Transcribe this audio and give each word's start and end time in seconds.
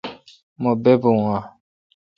مہبےبوں 0.61 1.19
آں؟ 1.33 1.41